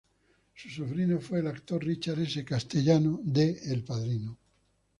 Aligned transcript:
Su 0.55 0.67
sobrino 0.67 1.19
fue 1.19 1.41
el 1.41 1.47
actor 1.47 1.85
Richard 1.85 2.17
S. 2.21 2.43
Castellano 2.43 3.19
de 3.23 3.59
El 3.71 3.83
padrino. 3.83 4.35